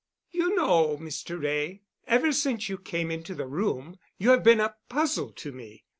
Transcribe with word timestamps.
"You 0.31 0.55
know, 0.55 0.97
Mr. 0.97 1.39
Wray, 1.39 1.83
ever 2.07 2.31
since 2.31 2.67
you 2.67 2.79
came 2.79 3.11
into 3.11 3.35
the 3.35 3.45
room 3.45 3.99
you 4.17 4.31
have 4.31 4.43
been 4.43 4.59
a 4.59 4.75
puzzle 4.89 5.29
to 5.33 5.51
me. 5.51 5.85